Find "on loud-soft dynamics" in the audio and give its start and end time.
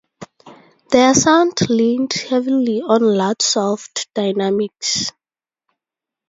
2.81-5.11